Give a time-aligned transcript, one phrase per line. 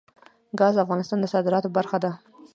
[0.59, 2.11] ګاز د افغانستان د صادراتو برخه ده.